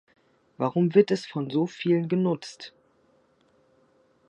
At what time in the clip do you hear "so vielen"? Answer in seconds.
1.51-2.07